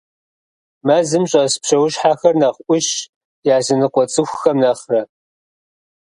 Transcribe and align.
Мэзым 0.85 1.23
щӀэс 1.31 1.53
псэущхьэхэр 1.61 2.35
нэхъ 2.41 2.61
Ӏущщ 2.65 2.91
языныкъуэ 3.57 4.03
цӏыхухэм 4.11 4.57
нэхърэ. 4.63 5.01